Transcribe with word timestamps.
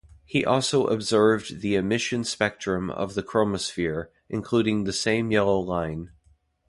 He 0.25 0.43
also 0.43 0.87
observed 0.87 1.61
the 1.61 1.75
emission 1.75 2.23
spectrum 2.23 2.89
of 2.89 3.13
the 3.13 3.21
chromosphere, 3.21 4.07
including 4.29 4.85
the 4.85 4.93
same 4.93 5.29
yellow 5.29 5.59
line. 5.59 6.09